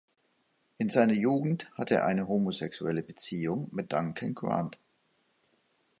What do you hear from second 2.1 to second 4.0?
homosexuelle Beziehung mit